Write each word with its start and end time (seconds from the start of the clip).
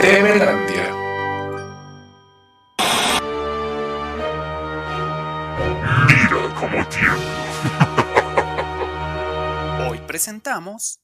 Temelandia. 0.00 0.86
Mira 6.06 6.54
cómo 6.60 6.86
tiemblo. 6.88 7.24
Hoy 9.90 9.98
presentamos 10.06 11.00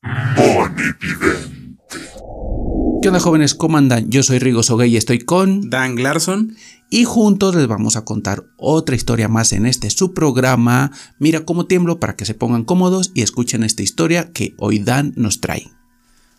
¿Qué 3.02 3.08
onda 3.08 3.18
jóvenes? 3.18 3.54
¿Cómo 3.54 3.78
andan? 3.78 4.08
Yo 4.10 4.22
soy 4.22 4.38
Rigo 4.38 4.62
Soguey 4.62 4.92
y 4.92 4.96
estoy 4.96 5.18
con... 5.18 5.68
Dan 5.68 6.00
Larson. 6.00 6.54
Y 6.90 7.04
juntos 7.04 7.56
les 7.56 7.66
vamos 7.66 7.96
a 7.96 8.04
contar 8.04 8.44
otra 8.56 8.94
historia 8.94 9.26
más 9.26 9.52
en 9.52 9.66
este 9.66 9.90
su 9.90 10.14
programa. 10.14 10.92
Mira 11.18 11.44
cómo 11.44 11.66
tiemblo 11.66 11.98
para 11.98 12.14
que 12.14 12.24
se 12.24 12.34
pongan 12.34 12.62
cómodos 12.62 13.10
y 13.14 13.22
escuchen 13.22 13.64
esta 13.64 13.82
historia 13.82 14.32
que 14.32 14.54
hoy 14.58 14.78
Dan 14.78 15.12
nos 15.16 15.40
trae. 15.40 15.79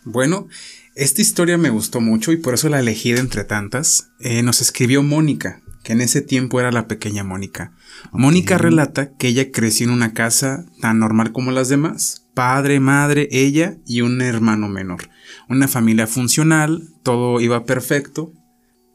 Bueno, 0.04 0.48
esta 0.96 1.22
historia 1.22 1.58
me 1.58 1.70
gustó 1.70 2.02
mucho 2.02 2.32
y 2.32 2.38
por 2.38 2.54
eso 2.56 2.70
la 2.70 2.80
elegí 2.80 3.12
de 3.14 3.20
entre 3.20 3.44
tantas. 3.44 4.10
Eh, 4.20 4.42
nos 4.44 4.62
escribió 4.62 5.04
Mónica, 5.04 5.62
que 5.84 5.94
en 5.94 6.02
ese 6.02 6.22
tiempo 6.22 6.60
era 6.60 6.72
la 6.72 6.88
pequeña 6.88 7.24
Mónica. 7.24 7.74
Mónica 8.12 8.58
relata 8.58 9.12
que 9.18 9.28
ella 9.28 9.52
creció 9.52 9.86
en 9.88 9.94
una 9.94 10.14
casa 10.14 10.66
tan 10.80 11.00
normal 11.00 11.32
como 11.32 11.52
las 11.52 11.70
demás. 11.70 12.28
Padre, 12.34 12.80
madre, 12.80 13.28
ella 13.32 13.78
y 13.86 14.02
un 14.02 14.22
hermano 14.22 14.70
menor. 14.70 15.10
Una 15.50 15.68
familia 15.68 16.08
funcional, 16.08 16.88
todo 17.04 17.40
iba 17.42 17.66
perfecto. 17.66 18.34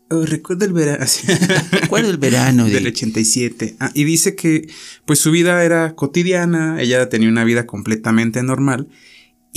Oh, 0.08 0.24
recuerdo 0.24 0.64
el 0.64 0.72
verano. 0.72 1.04
Recuerdo 1.72 2.10
el 2.10 2.16
verano 2.18 2.66
de- 2.66 2.72
del 2.72 2.86
87. 2.86 3.76
Ah, 3.80 3.90
y 3.92 4.04
dice 4.04 4.36
que 4.36 4.68
pues 5.04 5.18
su 5.18 5.30
vida 5.32 5.64
era 5.64 5.94
cotidiana, 5.96 6.80
ella 6.80 7.08
tenía 7.08 7.28
una 7.28 7.42
vida 7.44 7.66
completamente 7.66 8.42
normal 8.44 8.88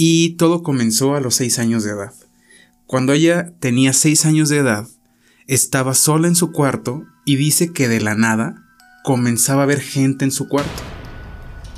y 0.02 0.38
todo 0.38 0.64
comenzó 0.64 1.16
a 1.16 1.20
los 1.20 1.36
seis 1.36 1.60
años 1.60 1.84
de 1.84 1.92
edad. 1.92 2.14
Cuando 2.86 3.12
ella 3.12 3.52
tenía 3.60 3.92
seis 3.92 4.26
años 4.26 4.48
de 4.48 4.60
edad, 4.60 4.88
estaba 5.46 5.94
sola 5.94 6.30
en 6.30 6.36
su 6.36 6.54
cuarto 6.54 7.04
y 7.26 7.36
dice 7.36 7.74
que 7.74 7.90
de 7.90 8.00
la 8.00 8.16
nada 8.16 8.64
comenzaba 9.04 9.64
a 9.64 9.66
ver 9.66 9.82
gente 9.82 10.24
en 10.24 10.32
su 10.32 10.48
cuarto. 10.48 10.82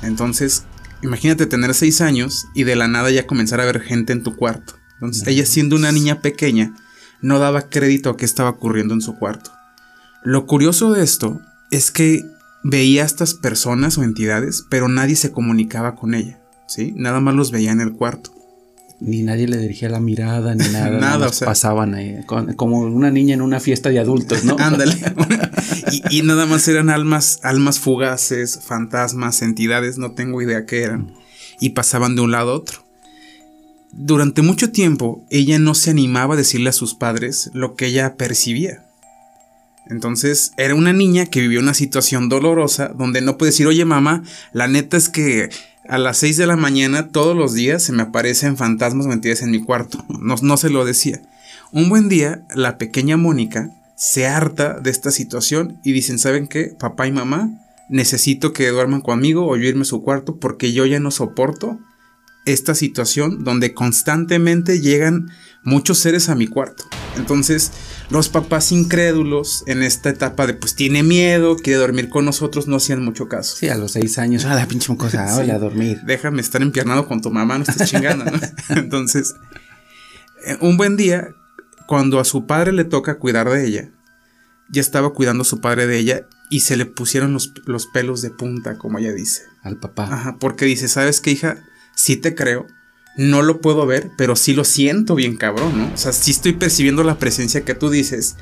Entonces, 0.02 0.66
imagínate 1.02 1.46
tener 1.46 1.74
seis 1.74 2.00
años 2.00 2.46
y 2.54 2.62
de 2.62 2.76
la 2.76 2.86
nada 2.86 3.10
ya 3.10 3.26
comenzar 3.26 3.60
a 3.60 3.64
ver 3.64 3.80
gente 3.80 4.12
en 4.12 4.22
tu 4.22 4.36
cuarto. 4.36 4.74
Entonces, 4.94 5.26
ella 5.26 5.44
siendo 5.44 5.74
una 5.74 5.90
niña 5.90 6.20
pequeña, 6.20 6.76
no 7.22 7.40
daba 7.40 7.70
crédito 7.70 8.10
a 8.10 8.16
qué 8.16 8.24
estaba 8.24 8.50
ocurriendo 8.50 8.94
en 8.94 9.00
su 9.00 9.18
cuarto. 9.18 9.50
Lo 10.22 10.46
curioso 10.46 10.92
de 10.92 11.02
esto 11.02 11.40
es 11.72 11.90
que 11.90 12.24
veía 12.62 13.02
a 13.02 13.06
estas 13.06 13.34
personas 13.34 13.98
o 13.98 14.04
entidades, 14.04 14.64
pero 14.70 14.86
nadie 14.86 15.16
se 15.16 15.32
comunicaba 15.32 15.96
con 15.96 16.14
ella, 16.14 16.41
¿sí? 16.66 16.92
Nada 16.96 17.20
más 17.20 17.34
los 17.34 17.50
veía 17.50 17.72
en 17.72 17.80
el 17.80 17.92
cuarto. 17.92 18.30
Ni 19.00 19.22
nadie 19.22 19.48
le 19.48 19.56
dirigía 19.58 19.88
la 19.88 19.98
mirada 20.00 20.54
ni 20.54 20.68
nada. 20.72 20.90
Nada, 20.98 21.26
o 21.28 21.32
sea- 21.32 21.46
pasaban 21.46 21.94
ahí, 21.94 22.20
con- 22.26 22.54
como 22.54 22.80
una 22.80 23.10
niña 23.10 23.34
en 23.34 23.42
una 23.42 23.58
fiesta 23.60 23.88
de 23.90 23.98
adultos, 23.98 24.44
¿no? 24.44 24.56
Ándale. 24.60 24.94
y, 26.10 26.18
y 26.18 26.22
nada 26.22 26.46
más 26.46 26.66
eran 26.68 26.88
almas, 26.90 27.40
almas 27.42 27.78
fugaces, 27.80 28.60
fantasmas, 28.62 29.42
entidades, 29.42 29.98
no 29.98 30.12
tengo 30.12 30.40
idea 30.40 30.66
qué 30.66 30.82
eran. 30.84 31.12
Y 31.60 31.70
pasaban 31.70 32.14
de 32.16 32.22
un 32.22 32.30
lado 32.32 32.52
a 32.52 32.54
otro. 32.54 32.78
Durante 33.92 34.40
mucho 34.42 34.70
tiempo, 34.72 35.24
ella 35.30 35.58
no 35.58 35.74
se 35.74 35.90
animaba 35.90 36.34
a 36.34 36.36
decirle 36.38 36.70
a 36.70 36.72
sus 36.72 36.94
padres 36.94 37.50
lo 37.52 37.74
que 37.76 37.86
ella 37.86 38.16
percibía. 38.16 38.86
Entonces, 39.86 40.52
era 40.56 40.74
una 40.74 40.92
niña 40.92 41.26
que 41.26 41.40
vivió 41.40 41.60
una 41.60 41.74
situación 41.74 42.28
dolorosa 42.28 42.88
donde 42.88 43.20
no 43.20 43.36
puede 43.36 43.50
decir, 43.50 43.66
oye 43.66 43.84
mamá, 43.84 44.22
la 44.52 44.68
neta 44.68 44.96
es 44.96 45.08
que 45.08 45.50
a 45.88 45.98
las 45.98 46.18
6 46.18 46.36
de 46.36 46.46
la 46.46 46.56
mañana 46.56 47.08
todos 47.08 47.36
los 47.36 47.52
días 47.54 47.82
se 47.82 47.92
me 47.92 48.02
aparecen 48.02 48.56
fantasmas 48.56 49.06
o 49.06 49.12
entidades 49.12 49.42
en 49.42 49.50
mi 49.50 49.62
cuarto. 49.62 50.04
No, 50.08 50.36
no 50.40 50.56
se 50.56 50.70
lo 50.70 50.84
decía. 50.84 51.20
Un 51.72 51.88
buen 51.88 52.08
día, 52.08 52.42
la 52.54 52.78
pequeña 52.78 53.16
Mónica 53.16 53.70
se 53.96 54.26
harta 54.26 54.78
de 54.78 54.90
esta 54.90 55.10
situación 55.10 55.78
y 55.82 55.92
dicen, 55.92 56.18
¿saben 56.18 56.46
qué? 56.46 56.74
Papá 56.78 57.06
y 57.06 57.12
mamá, 57.12 57.50
necesito 57.88 58.52
que 58.52 58.68
duerman 58.68 59.00
conmigo 59.00 59.46
o 59.46 59.56
yo 59.56 59.68
irme 59.68 59.82
a 59.82 59.86
su 59.86 60.02
cuarto 60.02 60.36
porque 60.36 60.72
yo 60.72 60.86
ya 60.86 61.00
no 61.00 61.10
soporto 61.10 61.78
esta 62.44 62.74
situación 62.74 63.44
donde 63.44 63.74
constantemente 63.74 64.80
llegan 64.80 65.30
muchos 65.62 65.98
seres 65.98 66.28
a 66.28 66.34
mi 66.34 66.46
cuarto. 66.46 66.84
Entonces, 67.16 67.70
los 68.10 68.28
papás 68.28 68.72
incrédulos 68.72 69.64
en 69.66 69.82
esta 69.82 70.08
etapa 70.10 70.46
de 70.46 70.54
pues 70.54 70.74
tiene 70.74 71.02
miedo, 71.02 71.56
quiere 71.56 71.78
dormir 71.78 72.08
con 72.08 72.24
nosotros, 72.24 72.66
no 72.66 72.76
hacían 72.76 73.04
mucho 73.04 73.28
caso. 73.28 73.56
Sí, 73.56 73.68
a 73.68 73.76
los 73.76 73.92
seis 73.92 74.18
años. 74.18 74.44
Ah, 74.44 74.54
la 74.54 74.66
pinche 74.66 74.94
cosa. 74.96 75.26
Sí. 75.32 75.40
Hola, 75.40 75.54
a 75.54 75.58
dormir. 75.58 76.00
Déjame 76.04 76.40
estar 76.40 76.62
empiernado 76.62 77.06
con 77.06 77.20
tu 77.20 77.30
mamá, 77.30 77.58
no 77.58 77.64
estés 77.64 77.90
chingando, 77.90 78.24
¿no? 78.24 78.38
Entonces, 78.70 79.34
eh, 80.46 80.56
un 80.60 80.76
buen 80.76 80.96
día, 80.96 81.28
cuando 81.86 82.18
a 82.18 82.24
su 82.24 82.46
padre 82.46 82.72
le 82.72 82.84
toca 82.84 83.18
cuidar 83.18 83.48
de 83.48 83.66
ella, 83.66 83.90
ya 84.70 84.80
estaba 84.80 85.12
cuidando 85.12 85.42
a 85.42 85.44
su 85.44 85.60
padre 85.60 85.86
de 85.86 85.98
ella 85.98 86.26
y 86.50 86.60
se 86.60 86.76
le 86.76 86.86
pusieron 86.86 87.32
los, 87.32 87.52
los 87.66 87.86
pelos 87.86 88.22
de 88.22 88.30
punta, 88.30 88.78
como 88.78 88.98
ella 88.98 89.12
dice. 89.12 89.42
Al 89.62 89.76
papá. 89.76 90.08
Ajá, 90.12 90.36
porque 90.38 90.64
dice, 90.64 90.88
¿sabes 90.88 91.20
qué, 91.20 91.30
hija? 91.30 91.62
Sí 91.94 92.16
te 92.16 92.34
creo. 92.34 92.66
No 93.16 93.42
lo 93.42 93.60
puedo 93.60 93.86
ver, 93.86 94.10
pero 94.16 94.36
sí 94.36 94.54
lo 94.54 94.64
siento 94.64 95.14
bien 95.14 95.36
cabrón, 95.36 95.78
¿no? 95.78 95.92
O 95.92 95.96
sea, 95.96 96.12
sí 96.12 96.30
estoy 96.30 96.54
percibiendo 96.54 97.04
la 97.04 97.18
presencia 97.18 97.64
que 97.64 97.74
tú 97.74 97.90
dices. 97.90 98.36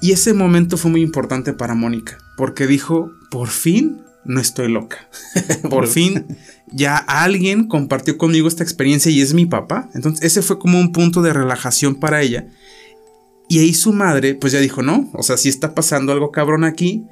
Y 0.00 0.12
ese 0.12 0.32
momento 0.32 0.78
fue 0.78 0.90
muy 0.90 1.02
importante 1.02 1.52
para 1.52 1.74
Mónica, 1.74 2.16
porque 2.36 2.66
dijo, 2.66 3.12
por 3.30 3.48
fin 3.48 4.00
no 4.24 4.40
estoy 4.40 4.70
loca. 4.70 5.08
Por 5.70 5.86
fin 5.86 6.26
ya 6.72 6.96
alguien 6.96 7.66
compartió 7.66 8.16
conmigo 8.16 8.48
esta 8.48 8.62
experiencia 8.62 9.10
y 9.10 9.20
es 9.20 9.34
mi 9.34 9.46
papá. 9.46 9.88
Entonces 9.94 10.24
ese 10.24 10.42
fue 10.42 10.58
como 10.58 10.78
un 10.78 10.92
punto 10.92 11.22
de 11.22 11.32
relajación 11.32 11.96
para 11.96 12.22
ella. 12.22 12.46
Y 13.48 13.58
ahí 13.58 13.74
su 13.74 13.92
madre 13.92 14.34
pues 14.34 14.52
ya 14.52 14.60
dijo, 14.60 14.82
no, 14.82 15.10
o 15.14 15.22
sea, 15.22 15.36
sí 15.36 15.48
está 15.48 15.74
pasando 15.74 16.12
algo 16.12 16.30
cabrón 16.30 16.64
aquí. 16.64 17.04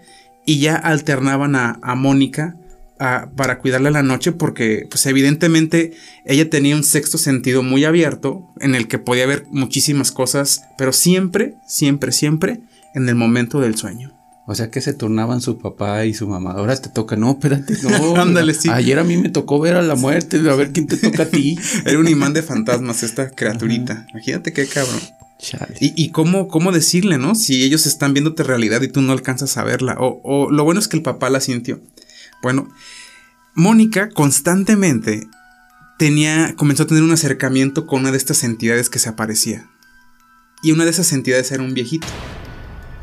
Y 0.46 0.60
ya 0.60 0.76
alternaban 0.76 1.56
a, 1.56 1.78
a 1.82 1.94
Mónica 1.94 2.56
a- 2.98 3.28
para 3.36 3.58
cuidarla 3.58 3.90
la 3.90 4.02
noche 4.02 4.32
porque 4.32 4.86
pues 4.90 5.04
evidentemente 5.06 5.92
ella 6.24 6.48
tenía 6.50 6.76
un 6.76 6.84
sexto 6.84 7.18
sentido 7.18 7.62
muy 7.62 7.84
abierto 7.84 8.46
en 8.60 8.74
el 8.74 8.88
que 8.88 8.98
podía 8.98 9.26
ver 9.26 9.46
muchísimas 9.50 10.12
cosas, 10.12 10.62
pero 10.76 10.92
siempre, 10.92 11.54
siempre, 11.66 12.12
siempre 12.12 12.60
en 12.94 13.08
el 13.08 13.14
momento 13.14 13.60
del 13.60 13.76
sueño. 13.76 14.14
O 14.50 14.54
sea 14.54 14.70
que 14.70 14.80
se 14.80 14.94
turnaban 14.94 15.42
su 15.42 15.58
papá 15.58 16.06
y 16.06 16.14
su 16.14 16.26
mamá. 16.26 16.52
Ahora 16.52 16.74
te 16.74 16.88
toca, 16.88 17.16
no, 17.16 17.32
espérate, 17.32 17.74
no. 17.82 18.16
Ándale, 18.20 18.54
sí. 18.54 18.70
Ayer 18.70 18.98
a 18.98 19.04
mí 19.04 19.18
me 19.18 19.28
tocó 19.28 19.60
ver 19.60 19.74
a 19.76 19.82
la 19.82 19.94
muerte, 19.94 20.38
a 20.48 20.54
ver 20.54 20.72
quién 20.72 20.86
te 20.86 20.96
toca 20.96 21.24
a 21.24 21.26
ti. 21.26 21.58
Era 21.84 21.98
un 21.98 22.08
imán 22.08 22.32
de 22.32 22.42
fantasmas 22.42 23.02
esta 23.02 23.30
criaturita. 23.30 24.06
Imagínate 24.10 24.54
qué 24.54 24.66
cabrón. 24.66 25.00
Chale. 25.38 25.74
Y, 25.80 25.92
y 26.02 26.08
cómo, 26.12 26.48
cómo 26.48 26.72
decirle, 26.72 27.18
¿no? 27.18 27.34
Si 27.34 27.62
ellos 27.62 27.86
están 27.86 28.14
viéndote 28.14 28.42
realidad 28.42 28.80
y 28.80 28.88
tú 28.88 29.02
no 29.02 29.12
alcanzas 29.12 29.56
a 29.58 29.64
verla. 29.64 29.96
O, 30.00 30.18
o 30.24 30.50
lo 30.50 30.64
bueno 30.64 30.80
es 30.80 30.88
que 30.88 30.96
el 30.96 31.02
papá 31.02 31.28
la 31.28 31.40
sintió. 31.40 31.80
Bueno, 32.42 32.68
Mónica 33.54 34.08
constantemente 34.10 35.28
tenía, 35.98 36.54
comenzó 36.56 36.84
a 36.84 36.86
tener 36.86 37.02
un 37.02 37.10
acercamiento 37.10 37.86
con 37.86 38.00
una 38.00 38.12
de 38.12 38.18
estas 38.18 38.44
entidades 38.44 38.88
que 38.88 38.98
se 38.98 39.08
aparecía. 39.08 39.68
Y 40.62 40.72
una 40.72 40.84
de 40.84 40.90
esas 40.90 41.12
entidades 41.12 41.50
era 41.52 41.62
un 41.62 41.74
viejito. 41.74 42.06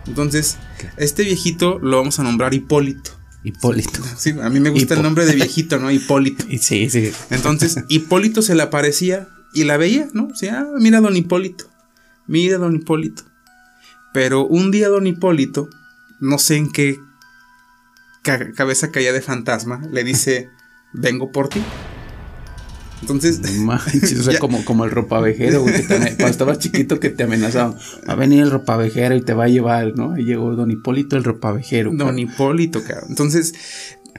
Entonces, 0.07 0.57
este 0.97 1.23
viejito 1.23 1.79
lo 1.79 1.97
vamos 1.97 2.19
a 2.19 2.23
nombrar 2.23 2.53
Hipólito. 2.53 3.11
Hipólito. 3.43 4.01
Sí, 4.17 4.33
a 4.41 4.49
mí 4.49 4.59
me 4.59 4.69
gusta 4.69 4.93
Hipo. 4.93 4.93
el 4.95 5.03
nombre 5.03 5.25
de 5.25 5.33
viejito, 5.35 5.77
¿no? 5.77 5.91
Hipólito. 5.91 6.45
Sí, 6.59 6.89
sí. 6.89 7.11
Entonces, 7.29 7.77
Hipólito 7.89 8.41
se 8.41 8.55
le 8.55 8.63
aparecía 8.63 9.27
y 9.53 9.63
la 9.63 9.77
veía, 9.77 10.07
¿no? 10.13 10.27
O 10.27 10.35
sea, 10.35 10.61
ah, 10.61 10.67
mira 10.79 10.97
a 10.99 11.01
don 11.01 11.15
Hipólito. 11.15 11.69
Mira 12.27 12.55
a 12.55 12.59
don 12.59 12.75
Hipólito. 12.75 13.23
Pero 14.13 14.45
un 14.45 14.71
día 14.71 14.89
don 14.89 15.07
Hipólito, 15.07 15.69
no 16.19 16.37
sé 16.39 16.55
en 16.55 16.71
qué 16.71 16.97
ca- 18.25 18.51
cabeza 18.51 18.91
caía 18.91 19.13
de 19.13 19.21
fantasma, 19.21 19.81
le 19.91 20.03
dice, 20.03 20.49
vengo 20.91 21.31
por 21.31 21.47
ti. 21.47 21.61
Entonces, 23.01 23.39
manches, 23.59 24.19
o 24.19 24.23
sea, 24.23 24.33
Ya. 24.33 24.39
como, 24.39 24.65
como 24.65 24.83
el 24.85 24.91
ropavejero, 24.91 25.61
güey, 25.61 25.75
que 25.75 25.81
te 25.83 25.95
ame- 25.97 26.15
cuando 26.15 26.27
estabas 26.27 26.59
chiquito 26.59 26.99
que 26.99 27.09
te 27.09 27.23
amenazaban. 27.23 27.75
Va 28.07 28.13
a 28.13 28.15
venir 28.15 28.41
el 28.41 28.51
ropavejero 28.51 29.15
y 29.15 29.21
te 29.21 29.33
va 29.33 29.43
a 29.43 29.47
llevar, 29.49 29.93
¿no? 29.95 30.13
Ahí 30.13 30.23
llegó 30.23 30.55
don 30.55 30.71
Hipólito 30.71 31.15
el 31.15 31.23
ropavejero. 31.23 31.91
don 31.93 32.17
Hipólito, 32.17 32.83
cabrón. 32.83 33.05
Entonces, 33.09 33.53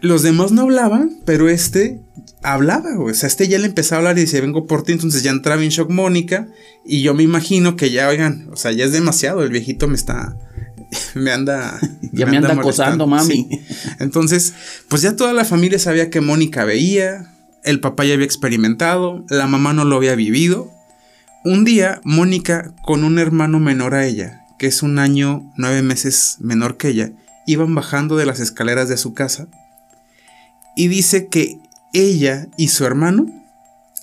los 0.02 0.22
demás 0.22 0.52
no 0.52 0.62
hablaban, 0.62 1.10
pero 1.24 1.48
este 1.48 2.00
hablaba, 2.42 2.94
güey. 2.94 3.10
O 3.12 3.14
sea, 3.14 3.26
este 3.26 3.48
ya 3.48 3.58
le 3.58 3.66
empezaba 3.66 3.96
a 3.96 4.00
hablar 4.00 4.18
y 4.18 4.20
decía, 4.22 4.40
vengo 4.40 4.66
por 4.66 4.82
ti. 4.84 4.92
Entonces 4.92 5.22
ya 5.24 5.30
entraba 5.32 5.62
en 5.64 5.70
shock 5.70 5.90
Mónica. 5.90 6.48
Y 6.84 7.02
yo 7.02 7.12
me 7.14 7.22
imagino 7.24 7.74
que 7.76 7.90
ya, 7.90 8.08
oigan, 8.08 8.48
o 8.52 8.56
sea, 8.56 8.70
ya 8.72 8.84
es 8.84 8.92
demasiado. 8.92 9.42
El 9.42 9.50
viejito 9.50 9.88
me 9.88 9.96
está. 9.96 10.36
Me 11.14 11.32
anda. 11.32 11.78
Ya 12.12 12.24
me 12.24 12.38
anda 12.38 12.54
acosando, 12.54 13.06
mami. 13.06 13.46
Sí. 13.46 13.60
Entonces, 13.98 14.54
pues 14.88 15.02
ya 15.02 15.16
toda 15.16 15.34
la 15.34 15.44
familia 15.44 15.78
sabía 15.78 16.08
que 16.08 16.22
Mónica 16.22 16.64
veía. 16.64 17.30
El 17.62 17.80
papá 17.80 18.06
ya 18.06 18.14
había 18.14 18.24
experimentado. 18.24 19.24
La 19.28 19.46
mamá 19.46 19.74
no 19.74 19.84
lo 19.84 19.96
había 19.96 20.14
vivido. 20.14 20.72
Un 21.44 21.64
día, 21.64 22.00
Mónica, 22.04 22.72
con 22.82 23.04
un 23.04 23.18
hermano 23.18 23.60
menor 23.60 23.94
a 23.94 24.06
ella, 24.06 24.40
que 24.58 24.66
es 24.66 24.82
un 24.82 24.98
año, 24.98 25.52
nueve 25.56 25.82
meses 25.82 26.36
menor 26.40 26.78
que 26.78 26.88
ella, 26.88 27.12
iban 27.46 27.74
bajando 27.74 28.16
de 28.16 28.26
las 28.26 28.40
escaleras 28.40 28.88
de 28.88 28.96
su 28.96 29.12
casa. 29.12 29.46
Y 30.74 30.88
dice 30.88 31.28
que 31.28 31.58
ella 31.92 32.48
y 32.56 32.68
su 32.68 32.84
hermano 32.84 33.26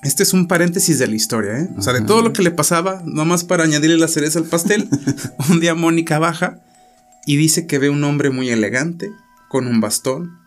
Este 0.03 0.23
es 0.23 0.33
un 0.33 0.47
paréntesis 0.47 0.99
de 0.99 1.07
la 1.07 1.15
historia, 1.15 1.59
¿eh? 1.59 1.69
O 1.77 1.81
sea, 1.81 1.93
de 1.93 2.01
todo 2.01 2.21
lo 2.21 2.31
que 2.31 2.43
le 2.43 2.51
pasaba, 2.51 3.01
nomás 3.05 3.43
para 3.43 3.63
añadirle 3.63 3.97
la 3.97 4.07
cereza 4.07 4.39
al 4.39 4.45
pastel, 4.45 4.87
un 5.49 5.59
día 5.59 5.75
Mónica 5.75 6.19
baja 6.19 6.59
y 7.25 7.37
dice 7.37 7.67
que 7.67 7.79
ve 7.79 7.89
un 7.89 8.03
hombre 8.03 8.29
muy 8.29 8.49
elegante, 8.49 9.11
con 9.49 9.67
un 9.67 9.79
bastón 9.81 10.37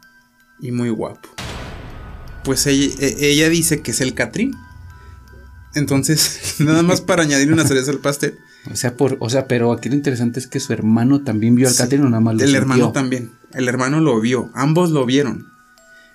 y 0.61 0.73
muy 0.73 0.91
guapo. 0.91 1.29
Pues 2.45 2.67
ella, 2.67 2.93
e- 2.99 3.17
ella 3.31 3.49
dice 3.49 3.81
que 3.83 3.91
es 3.93 4.01
el 4.01 4.15
Catrín. 4.15 4.53
Entonces, 5.75 6.57
nada 6.61 6.83
más 6.83 7.01
para 7.01 7.23
añadirle 7.23 7.53
una 7.55 7.67
cereza 7.67 7.91
al 7.91 7.99
pastel. 7.99 8.39
O 8.71 8.77
sea, 8.77 8.97
por, 8.97 9.17
o 9.21 9.31
sea, 9.31 9.47
pero 9.47 9.73
aquí 9.73 9.89
lo 9.89 9.95
interesante 9.95 10.41
es 10.41 10.47
que 10.47 10.59
su 10.61 10.73
hermano 10.73 11.23
también 11.23 11.55
vio 11.55 11.69
al 11.69 11.75
Sí, 11.75 11.79
Catrín 11.83 12.03
o 12.03 12.09
nada 12.11 12.21
más 12.21 12.35
lo 12.35 12.41
El 12.41 12.47
sintió? 12.49 12.61
hermano 12.63 12.93
también. 12.93 13.31
El 13.53 13.69
hermano 13.69 14.01
lo 14.01 14.21
vio. 14.21 14.51
Ambos 14.55 14.91
lo 14.91 15.07
vieron. 15.07 15.47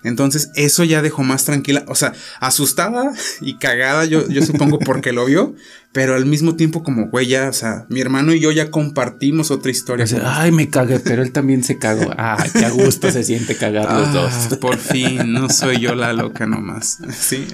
Entonces, 0.03 0.50
eso 0.56 0.83
ya 0.83 1.01
dejó 1.01 1.24
más 1.24 1.45
tranquila. 1.45 1.83
O 1.88 1.95
sea, 1.95 2.13
asustada 2.39 3.12
y 3.42 3.56
cagada, 3.57 4.06
yo, 4.06 4.27
yo 4.27 4.44
supongo, 4.45 4.80
porque 4.80 5.12
lo 5.12 5.25
vio. 5.25 5.56
Pero 5.94 6.15
al 6.15 6.25
mismo 6.25 6.56
tiempo, 6.56 6.83
como, 6.83 7.09
güey, 7.09 7.27
ya, 7.27 7.50
o 7.50 7.53
sea, 7.53 7.86
mi 7.89 8.00
hermano 8.00 8.33
y 8.33 8.39
yo 8.39 8.51
ya 8.51 8.71
compartimos 8.71 9.51
otra 9.51 9.71
historia. 9.71 10.06
O 10.06 10.07
sea, 10.07 10.42
ay, 10.42 10.51
me 10.51 10.69
cagué, 10.69 11.00
pero 11.00 11.21
él 11.21 11.31
también 11.31 11.63
se 11.63 11.77
cagó. 11.77 12.12
Ah, 12.18 12.44
qué 12.53 12.65
a 12.65 12.69
gusto 12.69 13.12
se 13.12 13.24
siente 13.24 13.56
cagar 13.57 13.92
los 13.92 14.07
Ah, 14.09 14.12
dos. 14.48 14.57
Por 14.62 14.77
fin, 14.77 15.33
no 15.33 15.50
soy 15.50 15.80
yo 15.80 15.94
la 15.95 16.13
loca 16.13 16.45
nomás. 16.48 17.00
Sí. 17.18 17.45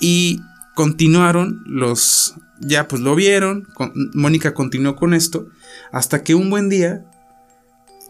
Y 0.00 0.40
continuaron 0.74 1.62
los. 1.66 2.34
Ya 2.60 2.88
pues 2.88 3.02
lo 3.02 3.14
vieron. 3.14 3.62
con- 3.74 3.92
Mónica 4.14 4.54
continuó 4.54 4.96
con 4.96 5.14
esto. 5.14 5.48
Hasta 5.92 6.22
que 6.22 6.34
un 6.34 6.50
buen 6.50 6.68
día. 6.68 7.04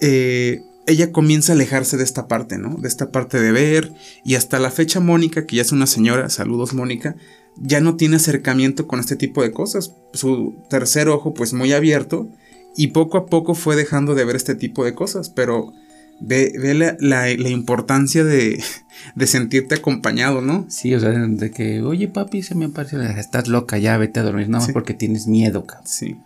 eh, 0.01 0.61
ella 0.87 1.13
comienza 1.13 1.53
a 1.53 1.55
alejarse 1.55 1.97
de 1.97 2.05
esta 2.05 2.29
parte, 2.29 2.59
¿no? 2.59 2.77
De 2.77 2.89
esta 2.89 3.11
parte 3.11 3.41
de 3.41 3.53
ver. 3.53 3.93
Y 4.25 4.35
hasta 4.35 4.59
la 4.59 4.71
fecha, 4.71 5.01
Mónica, 5.01 5.47
que 5.47 5.57
ya 5.57 5.63
es 5.63 5.73
una 5.73 5.87
señora, 5.87 6.29
saludos, 6.31 6.75
Mónica, 6.75 7.15
ya 7.57 7.81
no 7.81 7.97
tiene 7.97 8.17
acercamiento 8.17 8.87
con 8.87 8.99
este 9.01 9.17
tipo 9.17 9.43
de 9.43 9.53
cosas. 9.53 9.95
Su 10.13 10.55
tercer 10.71 11.09
ojo, 11.09 11.35
pues 11.35 11.53
muy 11.53 11.73
abierto. 11.73 12.29
Y 12.77 12.89
poco 12.89 13.19
a 13.19 13.27
poco 13.27 13.55
fue 13.55 13.77
dejando 13.77 14.15
de 14.15 14.25
ver 14.25 14.37
este 14.37 14.55
tipo 14.55 14.85
de 14.85 14.95
cosas. 14.95 15.29
Pero 15.29 15.73
ve, 16.21 16.53
ve 16.59 16.75
la, 16.75 16.97
la- 17.01 17.27
la 17.27 17.49
importancia 17.51 18.25
de, 18.25 18.63
de 19.15 19.27
sentirte 19.27 19.75
acompañado, 19.75 20.41
¿no? 20.41 20.67
Sí, 20.71 20.95
o 20.95 21.01
sea, 21.01 21.11
de 21.11 21.51
que, 21.51 21.83
oye, 21.83 22.09
papi, 22.09 22.43
se 22.43 22.55
me 22.55 22.65
apareció. 22.65 23.01
Estás 23.03 23.49
loca, 23.49 23.79
ya 23.79 23.97
vete 23.99 24.21
a 24.21 24.23
dormir. 24.23 24.49
Nada 24.49 24.61
más 24.61 24.67
Sí. 24.69 24.73
porque 24.73 24.95
tienes 24.95 25.27
miedo, 25.27 25.65
cabrón. 25.67 25.87
Sí. 25.87 26.17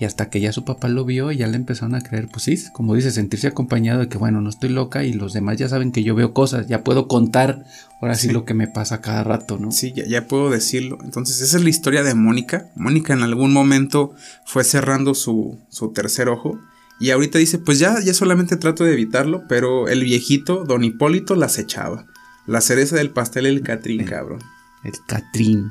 Y 0.00 0.06
hasta 0.06 0.30
que 0.30 0.40
ya 0.40 0.50
su 0.52 0.64
papá 0.64 0.88
lo 0.88 1.04
vio, 1.04 1.30
ya 1.30 1.46
le 1.46 1.56
empezaron 1.56 1.94
a 1.94 2.00
creer, 2.00 2.26
pues 2.28 2.44
sí, 2.44 2.56
como 2.72 2.94
dice, 2.94 3.10
sentirse 3.10 3.46
acompañado 3.48 4.00
de 4.00 4.08
que, 4.08 4.16
bueno, 4.16 4.40
no 4.40 4.48
estoy 4.48 4.70
loca 4.70 5.04
y 5.04 5.12
los 5.12 5.34
demás 5.34 5.58
ya 5.58 5.68
saben 5.68 5.92
que 5.92 6.02
yo 6.02 6.14
veo 6.14 6.32
cosas, 6.32 6.66
ya 6.68 6.82
puedo 6.82 7.06
contar 7.06 7.64
ahora 8.00 8.14
sí, 8.14 8.28
Sí. 8.28 8.32
lo 8.32 8.46
que 8.46 8.54
me 8.54 8.66
pasa 8.66 9.02
cada 9.02 9.22
rato, 9.24 9.58
¿no? 9.58 9.70
Sí, 9.72 9.92
ya, 9.94 10.06
ya 10.06 10.26
puedo 10.26 10.48
decirlo. 10.48 10.98
Entonces, 11.04 11.42
esa 11.42 11.58
es 11.58 11.62
la 11.62 11.68
historia 11.68 12.02
de 12.02 12.14
Mónica. 12.14 12.70
Mónica 12.76 13.12
en 13.12 13.22
algún 13.22 13.52
momento 13.52 14.14
fue 14.46 14.64
cerrando 14.64 15.14
su, 15.14 15.58
su 15.68 15.92
tercer 15.92 16.30
ojo. 16.30 16.58
Y 16.98 17.10
ahorita 17.10 17.38
dice, 17.38 17.58
pues 17.58 17.78
ya, 17.78 18.00
ya 18.02 18.14
solamente 18.14 18.56
trato 18.56 18.84
de 18.84 18.94
evitarlo, 18.94 19.42
pero 19.48 19.86
el 19.88 20.02
viejito, 20.02 20.64
don 20.64 20.82
Hipólito, 20.82 21.34
las 21.36 21.58
echaba. 21.58 22.06
La 22.46 22.62
cereza 22.62 22.96
del 22.96 23.10
pastel, 23.10 23.44
el 23.44 23.60
Catrín, 23.60 24.04
cabrón. 24.04 24.40
El 24.82 24.92
Catrín. 25.06 25.70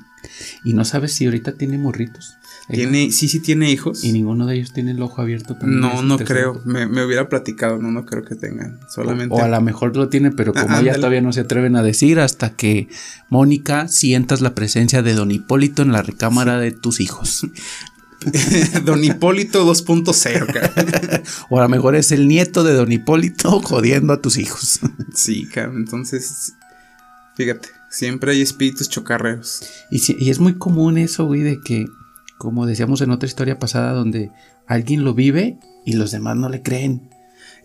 Y 0.63 0.73
no 0.73 0.85
sabes 0.85 1.13
si 1.13 1.25
ahorita 1.25 1.53
tiene 1.57 1.77
morritos. 1.79 2.35
Tiene, 2.71 3.11
sí, 3.11 3.27
sí 3.27 3.39
tiene 3.39 3.71
hijos. 3.71 4.03
Y 4.03 4.11
ninguno 4.11 4.45
de 4.45 4.55
ellos 4.55 4.71
tiene 4.73 4.91
el 4.91 5.01
ojo 5.01 5.21
abierto 5.21 5.55
también. 5.55 5.79
No, 5.81 6.03
no 6.03 6.17
creo. 6.19 6.61
Me, 6.65 6.85
me 6.87 7.03
hubiera 7.03 7.27
platicado. 7.27 7.79
No, 7.81 7.91
no 7.91 8.05
creo 8.05 8.23
que 8.23 8.35
tengan. 8.35 8.79
Solamente. 8.93 9.33
O 9.35 9.43
a 9.43 9.47
lo 9.47 9.59
mejor 9.61 9.95
lo 9.97 10.07
tiene, 10.09 10.31
pero 10.31 10.51
Ah, 10.55 10.61
como 10.61 10.73
ya 10.75 10.77
ándale. 10.79 10.97
todavía 10.97 11.21
no 11.21 11.33
se 11.33 11.39
atreven 11.41 11.75
a 11.75 11.81
decir 11.83 12.19
hasta 12.19 12.51
que 12.55 12.87
Mónica 13.29 13.87
sientas 13.87 14.41
la 14.41 14.53
presencia 14.53 15.01
de 15.01 15.13
Don 15.15 15.31
Hipólito 15.31 15.81
en 15.81 15.91
la 15.91 16.03
recámara 16.03 16.59
de 16.59 16.71
tus 16.71 16.99
hijos. 16.99 17.47
don 18.85 19.03
Hipólito 19.03 19.65
2.0, 19.65 20.45
cabrón. 20.53 21.23
O 21.49 21.57
a 21.59 21.63
lo 21.63 21.69
mejor 21.69 21.95
es 21.95 22.11
el 22.11 22.27
nieto 22.27 22.63
de 22.63 22.73
Don 22.73 22.91
Hipólito 22.91 23.61
jodiendo 23.63 24.13
a 24.13 24.21
tus 24.21 24.37
hijos. 24.37 24.79
Sí, 25.15 25.47
cabrón. 25.47 25.77
Entonces, 25.77 26.53
fíjate, 27.35 27.69
siempre 27.89 28.33
hay 28.33 28.41
espíritus 28.41 28.89
chocarreros. 28.89 29.61
Y, 29.89 29.99
si- 29.99 30.17
y 30.19 30.29
es 30.29 30.39
muy 30.39 30.55
común 30.55 30.97
eso, 30.97 31.25
güey, 31.25 31.41
de 31.41 31.61
que, 31.61 31.87
como 32.39 32.65
decíamos 32.65 33.01
en 33.01 33.11
otra 33.11 33.27
historia 33.27 33.59
pasada, 33.59 33.91
donde 33.91 34.31
alguien 34.65 35.03
lo 35.03 35.13
vive 35.13 35.57
y 35.83 35.93
los 35.93 36.11
demás 36.11 36.37
no 36.37 36.47
le 36.47 36.61
creen. 36.61 37.01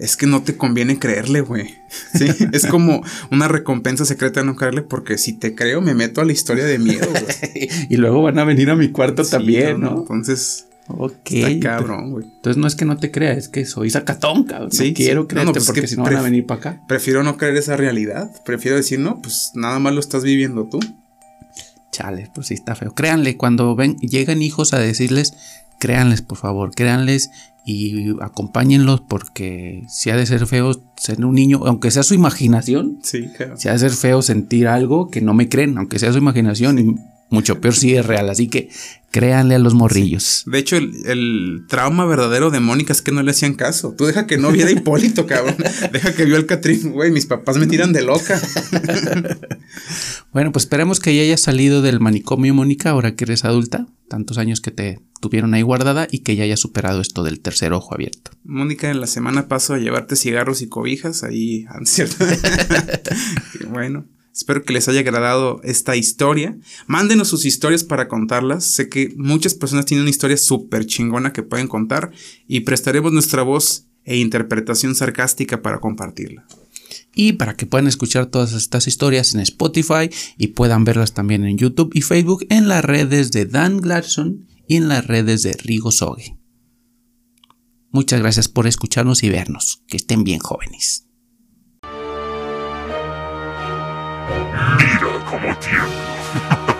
Es 0.00 0.16
que 0.16 0.26
no 0.26 0.42
te 0.42 0.56
conviene 0.56 0.98
creerle, 0.98 1.42
güey. 1.42 1.76
Sí, 2.12 2.26
es 2.52 2.66
como 2.66 3.04
una 3.30 3.46
recompensa 3.46 4.04
secreta 4.04 4.42
no 4.42 4.56
creerle, 4.56 4.82
porque 4.82 5.16
si 5.16 5.32
te 5.32 5.54
creo, 5.54 5.80
me 5.80 5.94
meto 5.94 6.20
a 6.20 6.24
la 6.24 6.32
historia 6.32 6.64
de 6.64 6.80
miedo, 6.80 7.06
güey. 7.08 7.68
y 7.88 7.96
luego 7.98 8.20
van 8.20 8.40
a 8.40 8.44
venir 8.44 8.68
a 8.68 8.74
mi 8.74 8.88
cuarto 8.88 9.22
Sí, 9.22 9.30
también, 9.30 9.80
no, 9.80 9.90
¿no? 9.92 10.00
Entonces, 10.00 10.66
Ok. 10.88 11.30
está 11.30 11.60
cabrón, 11.60 12.10
güey. 12.10 12.24
Entonces 12.24 12.60
no 12.60 12.66
es 12.66 12.74
que 12.74 12.84
no 12.84 12.96
te 12.96 13.12
crea, 13.12 13.32
es 13.34 13.48
que 13.48 13.64
soy 13.66 13.90
sacatón, 13.90 14.42
cabrón. 14.42 14.72
Sí, 14.72 14.88
no 14.88 14.94
quiero 14.96 15.22
sí. 15.22 15.28
creerte 15.28 15.34
No, 15.34 15.44
no, 15.44 15.52
pues 15.52 15.62
es 15.62 15.66
porque 15.68 15.80
que 15.82 15.86
si 15.86 15.96
no 15.96 16.02
van 16.02 16.16
a 16.16 16.22
venir 16.22 16.46
para 16.46 16.58
acá. 16.58 16.82
Prefiero 16.88 17.22
no 17.22 17.36
creer 17.36 17.56
esa 17.56 17.76
realidad. 17.76 18.28
Prefiero 18.44 18.76
decir, 18.76 18.98
no, 18.98 19.22
pues 19.22 19.52
nada 19.54 19.78
más 19.78 19.94
lo 19.94 20.00
estás 20.00 20.24
viviendo 20.24 20.68
tú. 20.68 20.80
Chale, 21.94 22.28
pues 22.34 22.48
sí 22.48 22.54
está 22.54 22.74
feo. 22.74 22.92
Créanle, 22.92 23.36
cuando 23.36 23.76
ven, 23.76 23.96
llegan 23.98 24.42
hijos 24.42 24.74
a 24.74 24.80
decirles, 24.80 25.34
créanles, 25.78 26.22
por 26.22 26.38
favor, 26.38 26.74
créanles 26.74 27.30
y 27.64 28.10
acompáñenlos 28.20 29.00
porque 29.00 29.84
si 29.88 30.10
ha 30.10 30.16
de 30.16 30.26
ser 30.26 30.48
feo 30.48 30.72
ser 30.96 31.24
un 31.24 31.36
niño, 31.36 31.60
aunque 31.66 31.92
sea 31.92 32.02
su 32.02 32.14
imaginación, 32.14 32.98
Sí, 33.04 33.30
si 33.56 33.68
ha 33.68 33.74
de 33.74 33.78
ser 33.78 33.92
feo 33.92 34.22
sentir 34.22 34.66
algo 34.66 35.08
que 35.08 35.20
no 35.20 35.34
me 35.34 35.48
creen, 35.48 35.78
aunque 35.78 36.00
sea 36.00 36.12
su 36.12 36.18
imaginación, 36.18 36.80
y 36.80 36.96
mucho 37.30 37.60
peor 37.60 37.74
si 37.74 37.94
es 37.94 38.04
real. 38.04 38.28
Así 38.28 38.48
que 38.48 38.70
créanle 39.10 39.54
a 39.54 39.58
los 39.58 39.74
morrillos. 39.74 40.42
De 40.46 40.58
hecho, 40.58 40.76
el, 40.76 40.92
el 41.06 41.66
trauma 41.68 42.06
verdadero 42.06 42.50
de 42.50 42.60
Mónica 42.60 42.92
es 42.92 43.02
que 43.02 43.12
no 43.12 43.22
le 43.22 43.30
hacían 43.30 43.54
caso. 43.54 43.94
Tú 43.96 44.06
deja 44.06 44.26
que 44.26 44.38
no 44.38 44.50
viera 44.50 44.70
Hipólito, 44.72 45.26
cabrón. 45.26 45.56
Deja 45.92 46.14
que 46.14 46.24
vio 46.24 46.36
al 46.36 46.46
Catrín, 46.46 46.92
güey. 46.92 47.10
Mis 47.12 47.26
papás 47.26 47.56
me 47.56 47.66
tiran 47.66 47.92
de 47.92 48.02
loca. 48.02 48.40
Bueno, 50.34 50.50
pues 50.50 50.64
esperemos 50.64 50.98
que 50.98 51.14
ya 51.14 51.22
hayas 51.22 51.42
salido 51.42 51.80
del 51.80 52.00
manicomio, 52.00 52.52
Mónica, 52.54 52.90
ahora 52.90 53.14
que 53.14 53.22
eres 53.22 53.44
adulta, 53.44 53.86
tantos 54.08 54.36
años 54.36 54.60
que 54.60 54.72
te 54.72 55.00
tuvieron 55.20 55.54
ahí 55.54 55.62
guardada 55.62 56.08
y 56.10 56.18
que 56.18 56.34
ya 56.34 56.42
hayas 56.42 56.58
superado 56.58 57.00
esto 57.00 57.22
del 57.22 57.38
tercer 57.38 57.72
ojo 57.72 57.94
abierto. 57.94 58.32
Mónica, 58.42 58.90
en 58.90 59.00
la 59.00 59.06
semana 59.06 59.46
paso 59.46 59.74
a 59.74 59.78
llevarte 59.78 60.16
cigarros 60.16 60.60
y 60.60 60.68
cobijas. 60.68 61.22
Ahí, 61.22 61.66
ah, 61.68 61.78
¿cierto? 61.84 62.24
Bueno. 63.70 64.06
Espero 64.34 64.64
que 64.64 64.72
les 64.72 64.88
haya 64.88 64.98
agradado 64.98 65.60
esta 65.62 65.94
historia. 65.94 66.58
Mándenos 66.88 67.28
sus 67.28 67.44
historias 67.44 67.84
para 67.84 68.08
contarlas. 68.08 68.64
Sé 68.64 68.88
que 68.88 69.14
muchas 69.16 69.54
personas 69.54 69.86
tienen 69.86 70.02
una 70.02 70.10
historia 70.10 70.36
súper 70.36 70.86
chingona 70.86 71.32
que 71.32 71.44
pueden 71.44 71.68
contar 71.68 72.10
y 72.48 72.60
prestaremos 72.60 73.12
nuestra 73.12 73.42
voz 73.42 73.86
e 74.04 74.16
interpretación 74.16 74.96
sarcástica 74.96 75.62
para 75.62 75.78
compartirla. 75.78 76.44
Y 77.14 77.34
para 77.34 77.54
que 77.56 77.66
puedan 77.66 77.86
escuchar 77.86 78.26
todas 78.26 78.52
estas 78.52 78.86
historias 78.86 79.34
en 79.34 79.40
Spotify 79.40 80.10
y 80.36 80.48
puedan 80.48 80.84
verlas 80.84 81.14
también 81.14 81.44
en 81.44 81.58
YouTube 81.58 81.90
y 81.94 82.02
Facebook 82.02 82.46
en 82.50 82.68
las 82.68 82.84
redes 82.84 83.30
de 83.32 83.46
Dan 83.46 83.78
Gladson 83.78 84.46
y 84.66 84.76
en 84.76 84.88
las 84.88 85.06
redes 85.06 85.42
de 85.42 85.52
Rigo 85.52 85.92
Soge. 85.92 86.36
Muchas 87.90 88.20
gracias 88.20 88.48
por 88.48 88.66
escucharnos 88.66 89.22
y 89.22 89.30
vernos. 89.30 89.84
Que 89.86 89.96
estén 89.96 90.24
bien 90.24 90.40
jóvenes. 90.40 91.06
Mira 94.78 95.24
cómo 95.30 95.56
tiemblo. 95.58 96.64